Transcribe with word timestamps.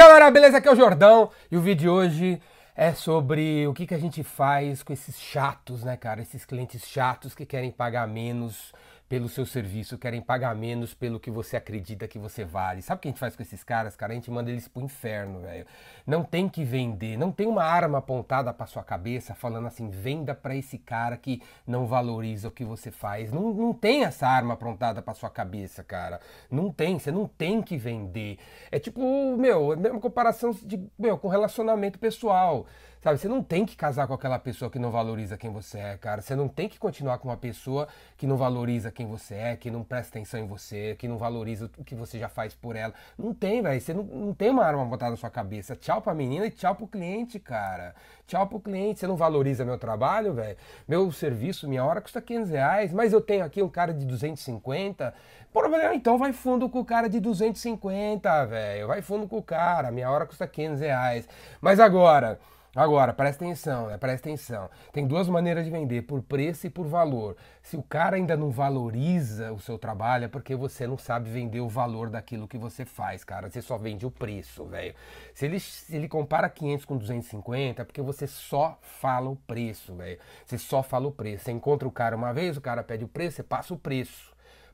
galera, 0.00 0.30
beleza? 0.30 0.56
Aqui 0.56 0.66
é 0.66 0.72
o 0.72 0.76
Jordão 0.76 1.30
e 1.50 1.58
o 1.58 1.60
vídeo 1.60 1.82
de 1.82 1.88
hoje 1.90 2.42
é 2.74 2.94
sobre 2.94 3.66
o 3.66 3.74
que, 3.74 3.86
que 3.86 3.92
a 3.92 3.98
gente 3.98 4.22
faz 4.22 4.82
com 4.82 4.94
esses 4.94 5.20
chatos, 5.20 5.84
né, 5.84 5.94
cara? 5.94 6.22
Esses 6.22 6.46
clientes 6.46 6.88
chatos 6.88 7.34
que 7.34 7.44
querem 7.44 7.70
pagar 7.70 8.08
menos 8.08 8.72
pelo 9.10 9.28
seu 9.28 9.44
serviço, 9.44 9.98
querem 9.98 10.22
pagar 10.22 10.54
menos 10.54 10.94
pelo 10.94 11.18
que 11.18 11.32
você 11.32 11.56
acredita 11.56 12.06
que 12.06 12.16
você 12.16 12.44
vale. 12.44 12.80
Sabe 12.80 12.98
o 12.98 13.02
que 13.02 13.08
a 13.08 13.10
gente 13.10 13.18
faz 13.18 13.34
com 13.34 13.42
esses 13.42 13.64
caras, 13.64 13.96
cara? 13.96 14.12
A 14.12 14.14
gente 14.14 14.30
manda 14.30 14.48
eles 14.48 14.68
pro 14.68 14.84
inferno, 14.84 15.40
velho. 15.40 15.66
Não 16.06 16.22
tem 16.22 16.48
que 16.48 16.62
vender, 16.62 17.18
não 17.18 17.32
tem 17.32 17.48
uma 17.48 17.64
arma 17.64 17.98
apontada 17.98 18.54
pra 18.54 18.66
sua 18.66 18.84
cabeça 18.84 19.34
falando 19.34 19.66
assim, 19.66 19.90
venda 19.90 20.32
para 20.32 20.54
esse 20.54 20.78
cara 20.78 21.16
que 21.16 21.42
não 21.66 21.88
valoriza 21.88 22.46
o 22.46 22.52
que 22.52 22.64
você 22.64 22.92
faz. 22.92 23.32
Não, 23.32 23.52
não 23.52 23.72
tem 23.72 24.04
essa 24.04 24.28
arma 24.28 24.54
apontada 24.54 25.02
pra 25.02 25.12
sua 25.12 25.28
cabeça, 25.28 25.82
cara. 25.82 26.20
Não 26.48 26.70
tem, 26.70 26.96
você 26.96 27.10
não 27.10 27.26
tem 27.26 27.60
que 27.60 27.76
vender. 27.76 28.38
É 28.70 28.78
tipo, 28.78 29.36
meu, 29.36 29.72
é 29.72 29.74
a 29.74 29.76
mesma 29.76 29.98
comparação 29.98 30.52
de, 30.52 30.80
meu, 30.96 31.18
com 31.18 31.26
relacionamento 31.26 31.98
pessoal. 31.98 32.64
Sabe, 33.02 33.16
você 33.16 33.28
não 33.28 33.42
tem 33.42 33.64
que 33.64 33.74
casar 33.74 34.06
com 34.06 34.12
aquela 34.12 34.38
pessoa 34.38 34.70
que 34.70 34.78
não 34.78 34.90
valoriza 34.90 35.38
quem 35.38 35.50
você 35.50 35.78
é, 35.78 35.96
cara. 35.96 36.20
Você 36.20 36.36
não 36.36 36.46
tem 36.46 36.68
que 36.68 36.78
continuar 36.78 37.16
com 37.16 37.28
uma 37.28 37.36
pessoa 37.36 37.88
que 38.14 38.26
não 38.26 38.36
valoriza 38.36 38.92
quem 38.92 39.06
você 39.06 39.34
é, 39.36 39.56
que 39.56 39.70
não 39.70 39.82
presta 39.82 40.18
atenção 40.18 40.38
em 40.38 40.46
você, 40.46 40.94
que 40.98 41.08
não 41.08 41.16
valoriza 41.16 41.70
o 41.78 41.84
que 41.84 41.94
você 41.94 42.18
já 42.18 42.28
faz 42.28 42.52
por 42.52 42.76
ela. 42.76 42.92
Não 43.16 43.32
tem, 43.32 43.62
velho. 43.62 43.80
Você 43.80 43.94
não, 43.94 44.02
não 44.02 44.34
tem 44.34 44.50
uma 44.50 44.66
arma 44.66 44.84
botada 44.84 45.12
na 45.12 45.16
sua 45.16 45.30
cabeça. 45.30 45.74
Tchau 45.74 46.02
pra 46.02 46.12
menina 46.12 46.44
e 46.44 46.50
tchau 46.50 46.74
pro 46.74 46.86
cliente, 46.86 47.38
cara. 47.38 47.94
Tchau 48.26 48.46
pro 48.46 48.60
cliente. 48.60 49.00
Você 49.00 49.06
não 49.06 49.16
valoriza 49.16 49.64
meu 49.64 49.78
trabalho, 49.78 50.34
velho? 50.34 50.58
Meu 50.86 51.10
serviço, 51.10 51.66
minha 51.66 51.82
hora 51.82 52.02
custa 52.02 52.20
500 52.20 52.50
reais, 52.50 52.92
mas 52.92 53.14
eu 53.14 53.22
tenho 53.22 53.46
aqui 53.46 53.62
um 53.62 53.68
cara 53.70 53.94
de 53.94 54.04
250. 54.04 55.14
Problema, 55.50 55.94
então 55.94 56.18
vai 56.18 56.34
fundo 56.34 56.68
com 56.68 56.80
o 56.80 56.84
cara 56.84 57.08
de 57.08 57.18
250, 57.18 58.44
velho. 58.44 58.86
Vai 58.86 59.00
fundo 59.00 59.26
com 59.26 59.38
o 59.38 59.42
cara. 59.42 59.90
Minha 59.90 60.10
hora 60.10 60.26
custa 60.26 60.46
500 60.46 60.80
reais. 60.80 61.26
Mas 61.62 61.80
agora. 61.80 62.38
Agora, 62.74 63.12
presta 63.12 63.44
atenção, 63.44 63.88
né? 63.88 63.98
Presta 63.98 64.28
atenção. 64.28 64.70
Tem 64.92 65.04
duas 65.04 65.28
maneiras 65.28 65.64
de 65.64 65.70
vender, 65.72 66.02
por 66.02 66.22
preço 66.22 66.68
e 66.68 66.70
por 66.70 66.86
valor. 66.86 67.36
Se 67.62 67.76
o 67.76 67.82
cara 67.82 68.14
ainda 68.14 68.36
não 68.36 68.50
valoriza 68.50 69.52
o 69.52 69.58
seu 69.58 69.76
trabalho, 69.76 70.26
é 70.26 70.28
porque 70.28 70.54
você 70.54 70.86
não 70.86 70.96
sabe 70.96 71.28
vender 71.28 71.60
o 71.60 71.68
valor 71.68 72.08
daquilo 72.10 72.46
que 72.46 72.56
você 72.56 72.84
faz, 72.84 73.24
cara. 73.24 73.50
Você 73.50 73.60
só 73.60 73.76
vende 73.76 74.06
o 74.06 74.10
preço, 74.10 74.64
velho. 74.66 74.94
Se 75.34 75.46
ele, 75.46 75.58
se 75.58 75.96
ele 75.96 76.08
compara 76.08 76.48
500 76.48 76.84
com 76.84 76.96
250, 76.96 77.82
é 77.82 77.84
porque 77.84 78.00
você 78.00 78.28
só 78.28 78.78
fala 78.80 79.28
o 79.28 79.36
preço, 79.36 79.96
velho. 79.96 80.20
Você 80.46 80.56
só 80.56 80.80
fala 80.80 81.08
o 81.08 81.12
preço. 81.12 81.44
Você 81.44 81.50
encontra 81.50 81.88
o 81.88 81.92
cara 81.92 82.14
uma 82.14 82.32
vez, 82.32 82.56
o 82.56 82.60
cara 82.60 82.84
pede 82.84 83.04
o 83.04 83.08
preço, 83.08 83.36
você 83.36 83.42
passa 83.42 83.74
o 83.74 83.78
preço 83.78 84.29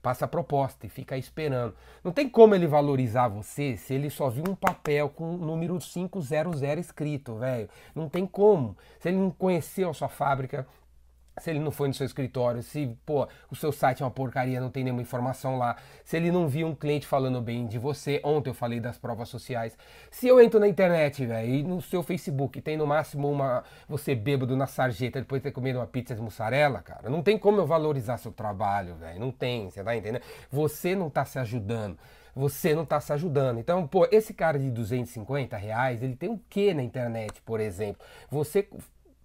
passa 0.06 0.24
a 0.24 0.28
proposta 0.28 0.86
e 0.86 0.88
fica 0.88 1.18
esperando. 1.18 1.74
Não 2.04 2.12
tem 2.12 2.28
como 2.28 2.54
ele 2.54 2.68
valorizar 2.68 3.26
você 3.26 3.76
se 3.76 3.92
ele 3.92 4.08
só 4.08 4.30
viu 4.30 4.44
um 4.48 4.54
papel 4.54 5.08
com 5.08 5.34
o 5.34 5.36
número 5.36 5.76
500 5.80 6.62
escrito, 6.78 7.34
velho. 7.34 7.68
Não 7.92 8.08
tem 8.08 8.24
como. 8.24 8.76
Se 9.00 9.08
ele 9.08 9.16
não 9.16 9.32
conheceu 9.32 9.90
a 9.90 9.92
sua 9.92 10.08
fábrica, 10.08 10.64
se 11.38 11.50
ele 11.50 11.58
não 11.58 11.70
foi 11.70 11.88
no 11.88 11.94
seu 11.94 12.06
escritório, 12.06 12.62
se 12.62 12.96
pô, 13.04 13.28
o 13.50 13.56
seu 13.56 13.70
site 13.70 14.02
é 14.02 14.04
uma 14.04 14.10
porcaria, 14.10 14.60
não 14.60 14.70
tem 14.70 14.82
nenhuma 14.82 15.02
informação 15.02 15.58
lá, 15.58 15.76
se 16.04 16.16
ele 16.16 16.30
não 16.30 16.48
viu 16.48 16.66
um 16.66 16.74
cliente 16.74 17.06
falando 17.06 17.40
bem 17.40 17.66
de 17.66 17.78
você, 17.78 18.20
ontem 18.24 18.50
eu 18.50 18.54
falei 18.54 18.80
das 18.80 18.96
provas 18.96 19.28
sociais. 19.28 19.76
Se 20.10 20.26
eu 20.26 20.40
entro 20.40 20.58
na 20.58 20.66
internet, 20.66 21.24
velho, 21.26 21.54
e 21.54 21.62
no 21.62 21.80
seu 21.82 22.02
Facebook 22.02 22.60
tem 22.60 22.76
no 22.76 22.86
máximo 22.86 23.30
uma 23.30 23.64
você 23.88 24.14
bêbado 24.14 24.56
na 24.56 24.66
sarjeta 24.66 25.20
depois 25.20 25.40
de 25.40 25.44
ter 25.44 25.52
comido 25.52 25.78
uma 25.78 25.86
pizza 25.86 26.14
de 26.14 26.22
mussarela, 26.22 26.80
cara, 26.80 27.10
não 27.10 27.22
tem 27.22 27.38
como 27.38 27.60
eu 27.60 27.66
valorizar 27.66 28.16
seu 28.16 28.32
trabalho, 28.32 28.94
velho, 28.94 29.20
não 29.20 29.30
tem, 29.30 29.70
você 29.70 29.84
tá 29.84 29.94
entendendo? 29.94 30.22
Você 30.50 30.94
não 30.94 31.10
tá 31.10 31.24
se 31.24 31.38
ajudando 31.38 31.98
você 32.36 32.74
não 32.74 32.82
está 32.82 33.00
se 33.00 33.10
ajudando. 33.14 33.58
Então, 33.58 33.86
pô, 33.86 34.06
esse 34.12 34.34
cara 34.34 34.58
de 34.58 34.70
250 34.70 35.56
reais, 35.56 36.02
ele 36.02 36.14
tem 36.14 36.28
o 36.28 36.38
que 36.50 36.74
na 36.74 36.82
internet, 36.82 37.40
por 37.40 37.60
exemplo? 37.60 38.04
Você 38.30 38.68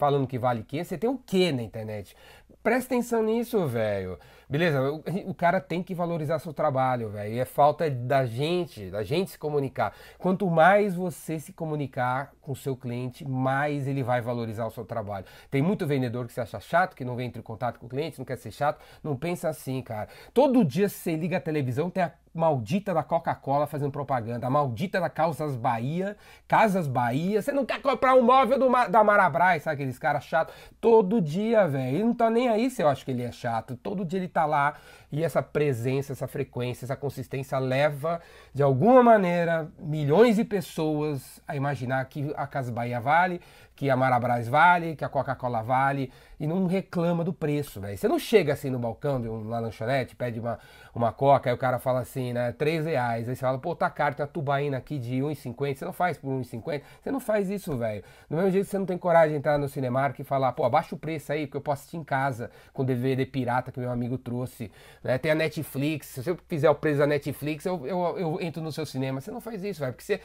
falando 0.02 0.26
que 0.26 0.40
vale 0.40 0.64
500, 0.64 0.88
você 0.88 0.98
tem 0.98 1.08
o 1.08 1.20
que 1.20 1.52
na 1.52 1.62
internet? 1.62 2.16
Presta 2.64 2.96
atenção 2.96 3.22
nisso, 3.22 3.68
velho. 3.68 4.18
Beleza? 4.52 4.82
O, 4.92 5.02
o, 5.30 5.34
cara 5.34 5.62
tem 5.62 5.82
que 5.82 5.96
valorizar 5.96 6.38
seu 6.38 6.54
trabalho, 6.54 7.10
velho. 7.10 7.40
É 7.40 7.46
falta 7.46 7.90
da 7.90 8.26
gente, 8.26 8.90
da 8.90 9.02
gente 9.02 9.32
se 9.32 9.40
comunicar. 9.40 9.96
Quanto 10.18 10.50
mais 10.50 10.94
você 10.94 11.40
se 11.40 11.54
comunicar 11.54 12.34
com 12.42 12.52
o 12.52 12.56
seu 12.56 12.76
cliente, 12.76 13.26
mais 13.26 13.88
ele 13.88 14.04
vai 14.04 14.20
valorizar 14.20 14.66
o 14.66 14.70
seu 14.70 14.84
trabalho. 14.84 15.26
Tem 15.50 15.62
muito 15.62 15.88
vendedor 15.88 16.28
que 16.28 16.34
se 16.34 16.42
acha 16.42 16.60
chato, 16.60 16.98
que 16.98 17.06
não 17.06 17.16
vem 17.16 17.28
entre 17.28 17.42
contato 17.42 17.80
com 17.80 17.86
o 17.86 17.90
cliente, 17.90 18.20
não 18.20 18.26
quer 18.26 18.36
ser 18.36 18.52
chato. 18.52 18.82
Não 19.02 19.16
pensa 19.16 19.48
assim, 19.48 19.82
cara. 19.82 20.10
Todo 20.34 20.66
dia 20.66 20.90
você 20.90 21.16
liga 21.16 21.38
a 21.38 21.42
televisão, 21.42 21.90
tem 21.90 22.04
a 22.04 22.12
maldita 22.34 22.94
da 22.94 23.04
Coca-Cola 23.04 23.68
fazendo 23.68 23.92
propaganda, 23.92 24.48
a 24.48 24.50
maldita 24.50 25.00
da 25.00 25.10
Casas 25.10 25.56
Bahia, 25.56 26.16
Casas 26.48 26.88
Bahia, 26.88 27.42
você 27.42 27.52
não 27.52 27.66
quer 27.66 27.82
comprar 27.82 28.16
um 28.16 28.22
móvel 28.22 28.58
do, 28.58 28.70
da 28.90 29.04
Marabras, 29.04 29.64
sabe 29.64 29.76
aqueles 29.76 30.00
caras 30.00 30.24
chatos? 30.24 30.54
Todo 30.80 31.22
dia, 31.22 31.68
velho, 31.68 31.96
ele 31.96 32.04
não 32.04 32.14
tá 32.14 32.30
nem 32.30 32.48
aí 32.48 32.70
se 32.70 32.82
eu 32.82 32.88
acho 32.88 33.04
que 33.04 33.12
ele 33.12 33.24
é 33.24 33.32
chato, 33.32 33.76
todo 33.76 34.06
dia 34.06 34.20
ele 34.20 34.30
tá 34.30 34.41
lá 34.46 34.76
e 35.12 35.24
essa 35.24 35.42
presença, 35.42 36.14
essa 36.14 36.28
frequência, 36.28 36.86
essa 36.86 36.96
consistência 36.96 37.58
leva, 37.60 38.22
de 38.54 38.64
alguma 38.64 39.04
maneira, 39.04 39.70
milhões 39.78 40.38
de 40.38 40.44
pessoas 40.44 41.42
a 41.48 41.56
imaginar 41.56 42.04
que 42.06 42.34
a 42.36 42.48
Casas 42.48 42.72
Bahia 42.72 43.00
vale, 43.00 43.42
que 43.82 43.90
a 43.90 43.98
Marabras 43.98 44.48
vale, 44.48 44.96
que 44.96 45.04
a 45.04 45.10
Coca-Cola 45.10 45.64
vale, 45.64 46.12
e 46.40 46.46
não 46.46 46.68
reclama 46.68 47.24
do 47.24 47.34
preço, 47.34 47.82
velho. 47.82 47.98
Você 47.98 48.08
não 48.08 48.20
chega 48.20 48.54
assim 48.54 48.70
no 48.70 48.78
balcão 48.78 49.20
de 49.20 49.28
uma 49.28 49.58
lanchonete, 49.58 50.16
pede 50.16 50.40
uma, 50.40 50.60
uma 50.94 51.12
Coca, 51.12 51.50
aí 51.50 51.56
o 51.56 51.58
cara 51.58 51.80
fala 51.80 52.00
assim, 52.00 52.32
né, 52.32 52.52
3 52.52 52.86
reais. 52.86 53.28
Aí 53.28 53.36
você 53.36 53.42
fala, 53.42 53.58
pô, 53.58 53.76
tá 53.76 53.90
caro, 53.90 54.14
tem 54.14 54.24
uma 54.24 54.32
tubaína 54.32 54.78
aqui 54.78 55.00
de 55.00 55.16
1,50, 55.16 55.76
você 55.76 55.86
não 55.86 55.94
faz 55.94 56.16
por 56.16 56.30
1,50? 56.30 56.84
Você 57.02 57.12
não 57.12 57.20
faz 57.20 57.50
isso, 57.50 57.76
velho. 57.76 58.04
Do 58.30 58.36
mesmo 58.36 58.52
jeito 58.52 58.66
que 58.66 58.70
você 58.70 58.78
não 58.78 58.86
tem 58.86 59.00
coragem 59.00 59.32
de 59.32 59.40
entrar 59.40 59.58
no 59.58 59.68
Cinemark 59.68 60.20
e 60.20 60.24
falar, 60.24 60.52
pô, 60.52 60.64
abaixa 60.64 60.94
o 60.94 61.00
preço 61.00 61.32
aí, 61.32 61.48
porque 61.48 61.58
eu 61.58 61.62
posso 61.62 61.80
assistir 61.80 61.98
em 61.98 62.04
casa 62.04 62.52
com 62.74 62.86
DVD 62.86 63.26
pirata 63.26 63.72
que 63.72 63.80
meu 63.80 63.90
amigo 63.90 64.16
trouxe. 64.16 64.72
Né? 65.04 65.18
Tem 65.18 65.32
a 65.32 65.36
Netflix, 65.36 66.06
se 66.06 66.22
você 66.22 66.38
fizer 66.48 66.70
o 66.70 66.76
preço 66.76 67.00
da 67.00 67.08
Netflix, 67.08 67.66
eu, 67.66 67.88
eu, 67.88 68.20
eu 68.20 68.42
entro 68.42 68.62
no 68.62 68.72
seu 68.72 68.86
cinema. 68.86 69.20
Você 69.20 69.32
não 69.32 69.42
faz 69.42 69.64
isso, 69.64 69.80
velho, 69.80 69.92
porque 69.92 70.06
você 70.06 70.22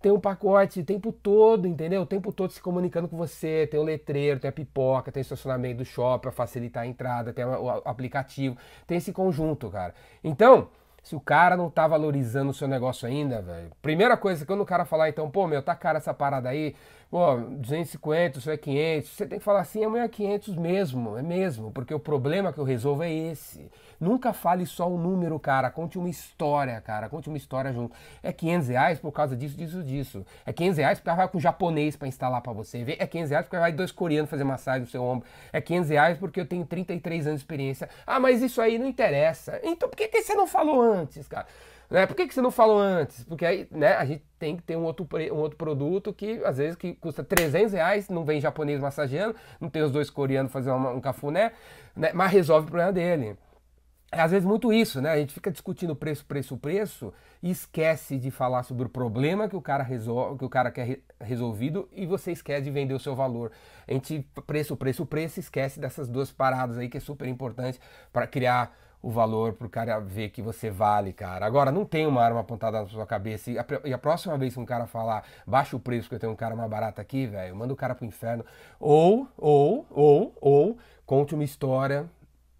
tem 0.00 0.12
um 0.12 0.20
pacote 0.20 0.80
o 0.80 0.84
tempo 0.84 1.10
todo, 1.10 1.66
entendeu? 1.66 2.02
O 2.02 2.06
tempo 2.06 2.32
todo 2.32 2.52
se 2.52 2.60
comunicando 2.60 3.08
com 3.08 3.16
você. 3.16 3.66
Tem 3.66 3.80
o 3.80 3.82
letreiro, 3.82 4.38
tem 4.38 4.48
a 4.48 4.52
pipoca, 4.52 5.10
tem 5.10 5.20
o 5.20 5.22
estacionamento 5.22 5.78
do 5.78 5.84
shopping 5.84 6.22
para 6.22 6.32
facilitar 6.32 6.84
a 6.84 6.86
entrada, 6.86 7.32
tem 7.32 7.44
o 7.44 7.68
aplicativo, 7.84 8.56
tem 8.86 8.98
esse 8.98 9.12
conjunto, 9.12 9.70
cara. 9.70 9.94
Então, 10.22 10.68
se 11.06 11.14
o 11.14 11.20
cara 11.20 11.56
não 11.56 11.70
tá 11.70 11.86
valorizando 11.86 12.50
o 12.50 12.52
seu 12.52 12.66
negócio 12.66 13.06
ainda, 13.06 13.40
velho. 13.40 13.70
Primeira 13.80 14.16
coisa, 14.16 14.44
quando 14.44 14.62
o 14.62 14.66
cara 14.66 14.84
falar, 14.84 15.08
então, 15.08 15.30
pô, 15.30 15.46
meu, 15.46 15.62
tá 15.62 15.72
cara 15.72 15.98
essa 15.98 16.12
parada 16.12 16.48
aí, 16.48 16.74
pô, 17.08 17.36
250, 17.36 18.40
isso 18.40 18.50
é 18.50 18.56
500, 18.56 19.10
você 19.10 19.24
tem 19.24 19.38
que 19.38 19.44
falar 19.44 19.60
assim, 19.60 19.84
é 19.84 20.08
500 20.08 20.56
mesmo, 20.56 21.16
é 21.16 21.22
mesmo, 21.22 21.70
porque 21.70 21.94
o 21.94 22.00
problema 22.00 22.52
que 22.52 22.58
eu 22.58 22.64
resolvo 22.64 23.04
é 23.04 23.12
esse. 23.12 23.70
Nunca 23.98 24.32
fale 24.32 24.66
só 24.66 24.90
o 24.90 24.98
número, 24.98 25.38
cara, 25.38 25.70
conte 25.70 25.98
uma 25.98 26.08
história, 26.08 26.78
cara, 26.80 27.08
conte 27.08 27.28
uma 27.28 27.36
história 27.36 27.72
junto. 27.72 27.94
É 28.22 28.32
500 28.32 28.68
reais 28.68 28.98
por 28.98 29.12
causa 29.12 29.34
disso, 29.34 29.56
disso, 29.56 29.82
disso. 29.82 30.26
É 30.44 30.52
500 30.52 30.78
reais 30.78 30.98
porque 30.98 31.16
vai 31.16 31.28
com 31.28 31.38
um 31.38 31.40
japonês 31.40 31.96
para 31.96 32.06
instalar 32.06 32.42
para 32.42 32.52
você. 32.52 32.84
É 32.98 33.06
500 33.06 33.30
reais 33.30 33.46
porque 33.46 33.58
vai 33.58 33.72
dois 33.72 33.90
coreanos 33.90 34.28
fazer 34.28 34.44
massagem 34.44 34.82
no 34.82 34.86
seu 34.86 35.02
ombro. 35.02 35.26
É 35.52 35.60
500 35.60 35.88
reais 35.88 36.18
porque 36.18 36.40
eu 36.40 36.46
tenho 36.46 36.66
33 36.66 37.26
anos 37.26 37.40
de 37.40 37.44
experiência. 37.44 37.88
Ah, 38.06 38.20
mas 38.20 38.42
isso 38.42 38.60
aí 38.60 38.78
não 38.78 38.86
interessa. 38.86 39.58
Então 39.62 39.88
por 39.88 39.96
que, 39.96 40.08
que 40.08 40.22
você 40.22 40.34
não 40.34 40.46
falou 40.46 40.82
antes, 40.82 40.95
cara? 41.28 41.46
Né? 41.90 42.06
Por 42.06 42.16
que, 42.16 42.26
que 42.26 42.34
você 42.34 42.40
não 42.40 42.50
falou 42.50 42.78
antes? 42.78 43.24
Porque 43.24 43.44
aí, 43.44 43.68
né, 43.70 43.94
a 43.94 44.04
gente 44.04 44.24
tem 44.38 44.56
que 44.56 44.62
ter 44.62 44.76
um 44.76 44.84
outro, 44.84 45.06
um 45.32 45.36
outro 45.36 45.56
produto 45.56 46.12
que, 46.12 46.40
às 46.44 46.58
vezes, 46.58 46.76
que 46.76 46.94
custa 46.94 47.22
300 47.22 47.72
reais, 47.72 48.08
não 48.08 48.24
vem 48.24 48.40
japonês 48.40 48.80
massageando, 48.80 49.36
não 49.60 49.70
tem 49.70 49.82
os 49.82 49.92
dois 49.92 50.10
coreanos 50.10 50.52
fazendo 50.52 50.76
um 50.76 51.00
cafuné, 51.00 51.52
né, 51.94 52.10
mas 52.12 52.32
resolve 52.32 52.66
o 52.66 52.70
problema 52.70 52.92
dele. 52.92 53.36
É 54.10 54.20
às 54.20 54.30
vezes 54.30 54.46
muito 54.46 54.72
isso, 54.72 55.00
né? 55.00 55.10
A 55.10 55.18
gente 55.18 55.34
fica 55.34 55.50
discutindo 55.50 55.94
preço, 55.94 56.24
preço, 56.24 56.56
preço 56.56 57.12
e 57.42 57.50
esquece 57.50 58.16
de 58.16 58.30
falar 58.30 58.62
sobre 58.62 58.86
o 58.86 58.88
problema 58.88 59.48
que 59.48 59.56
o 59.56 59.60
cara 59.60 59.82
resolve, 59.82 60.38
que 60.38 60.44
o 60.44 60.48
cara 60.48 60.70
quer 60.70 61.00
resolvido 61.20 61.88
e 61.92 62.06
você 62.06 62.30
esquece 62.30 62.62
de 62.62 62.70
vender 62.70 62.94
o 62.94 63.00
seu 63.00 63.16
valor. 63.16 63.50
A 63.86 63.92
gente 63.92 64.24
preço, 64.46 64.76
preço, 64.76 65.04
preço, 65.04 65.40
esquece 65.40 65.80
dessas 65.80 66.08
duas 66.08 66.30
paradas 66.30 66.78
aí 66.78 66.88
que 66.88 66.96
é 66.96 67.00
super 67.00 67.26
importante 67.26 67.80
para 68.12 68.28
criar 68.28 68.72
o 69.06 69.10
valor 69.10 69.52
para 69.52 69.68
o 69.68 69.70
cara 69.70 70.00
ver 70.00 70.30
que 70.30 70.42
você 70.42 70.68
vale, 70.68 71.12
cara. 71.12 71.46
Agora, 71.46 71.70
não 71.70 71.84
tem 71.84 72.08
uma 72.08 72.20
arma 72.20 72.40
apontada 72.40 72.80
na 72.80 72.88
sua 72.88 73.06
cabeça. 73.06 73.52
E 73.52 73.56
a, 73.56 73.64
e 73.84 73.92
a, 73.92 73.98
próxima 73.98 74.36
vez 74.36 74.52
que 74.52 74.58
um 74.58 74.66
cara 74.66 74.84
falar, 74.84 75.22
baixa 75.46 75.76
o 75.76 75.78
preço 75.78 76.08
que 76.08 76.16
eu 76.16 76.18
tenho 76.18 76.32
um 76.32 76.36
cara 76.36 76.56
mais 76.56 76.68
barato 76.68 77.00
aqui, 77.00 77.24
velho, 77.24 77.54
manda 77.54 77.72
o 77.72 77.76
cara 77.76 77.94
pro 77.94 78.04
inferno. 78.04 78.44
Ou, 78.80 79.28
ou, 79.38 79.86
ou, 79.90 80.34
ou, 80.40 80.78
conte 81.06 81.36
uma 81.36 81.44
história 81.44 82.04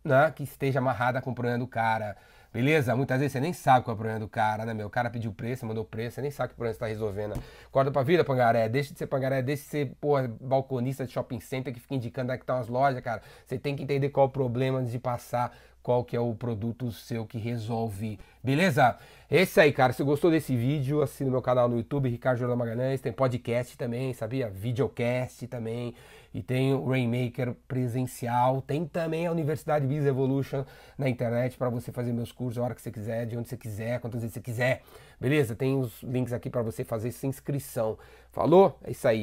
né, 0.05 0.31
que 0.31 0.45
esteja 0.45 0.79
amarrada 0.79 1.21
com 1.21 1.33
o 1.33 1.35
problema 1.35 1.59
do 1.59 1.67
cara. 1.67 2.17
Beleza? 2.53 2.95
Muitas 2.95 3.19
vezes 3.19 3.33
você 3.33 3.41
nem 3.41 3.53
sabe 3.53 3.85
qual 3.85 3.93
é 3.93 3.97
o 3.97 3.99
problema 3.99 4.21
do 4.21 4.29
cara, 4.29 4.65
né, 4.65 4.73
meu? 4.73 4.87
O 4.87 4.91
cara 4.91 5.11
pediu 5.11 5.33
preço, 5.33 5.67
mandou 5.67 5.85
preço, 5.85 6.15
você 6.15 6.23
nem 6.23 6.31
sabe 6.31 6.51
que 6.51 6.55
problema 6.55 6.75
você 6.75 6.79
tá 6.79 6.87
resolvendo. 6.87 7.35
Acorda 7.67 7.91
pra 7.91 8.05
vida, 8.05 8.25
pangaré. 8.25 8.69
Deixa 8.69 8.93
de 8.93 8.99
ser 9.01 9.09
pangaré, 9.09 9.43
deixa 9.43 9.65
de 9.65 9.69
ser, 9.69 9.97
porra, 10.01 10.33
balconista 10.41 11.05
de 11.05 11.13
shopping 11.13 11.41
center 11.41 11.75
que 11.75 11.81
fica 11.81 11.97
indicando 11.97 12.31
onde 12.31 12.35
é 12.35 12.39
que 12.39 12.45
estão 12.45 12.57
as 12.57 12.69
lojas, 12.69 13.01
cara. 13.03 13.21
Você 13.45 13.59
tem 13.59 13.75
que 13.75 13.83
entender 13.83 14.11
qual 14.11 14.27
é 14.27 14.29
o 14.29 14.33
problema 14.33 14.79
antes 14.79 14.93
de 14.93 14.99
passar 14.99 15.53
qual 15.87 16.03
que 16.03 16.17
é 16.17 16.21
o 16.21 16.35
produto 16.35 16.91
seu 16.91 17.25
que 17.25 17.39
resolve. 17.39 18.19
Beleza? 18.43 18.99
Esse 19.31 19.61
aí, 19.61 19.73
cara. 19.73 19.93
Se 19.93 20.03
gostou 20.03 20.33
desse 20.33 20.57
vídeo, 20.57 21.01
assina 21.01 21.31
meu 21.31 21.41
canal 21.41 21.69
no 21.69 21.77
YouTube, 21.77 22.09
Ricardo 22.09 22.39
Jordan 22.39 22.57
Magalhães. 22.57 23.01
Tem 23.01 23.13
podcast 23.13 23.79
também, 23.79 24.13
sabia? 24.13 24.51
Videocast 24.51 25.47
também. 25.47 25.95
E 26.35 26.43
tem 26.43 26.75
o 26.75 26.85
Rainmaker 26.89 27.55
presencial. 27.69 28.61
Tem 28.63 28.85
também 28.85 29.29
a 29.29 29.31
Universidade 29.31 29.87
Biz 29.87 30.07
Evolution 30.07 30.65
na 30.99 31.09
internet 31.09 31.57
para 31.57 31.71
você 31.71 31.93
fazer 31.93 32.13
meus 32.13 32.33
cursos 32.33 32.59
a 32.59 32.65
hora 32.65 32.75
que 32.75 32.83
você 32.83 32.91
quiser, 32.91 33.25
de 33.25 33.39
onde 33.39 33.49
você 33.49 33.57
quiser, 33.57 34.01
quantas 34.01 34.23
vezes 34.23 34.35
você 34.35 34.41
quiser. 34.41 34.83
Beleza? 35.21 35.55
Tem 35.55 35.79
os 35.79 36.03
links 36.03 36.33
aqui 36.33 36.51
para 36.51 36.63
você 36.63 36.83
fazer 36.83 37.11
essa 37.11 37.29
inscrição. 37.29 37.97
Falou? 38.33 38.77
É 38.83 38.91
isso 38.91 39.07
aí. 39.07 39.15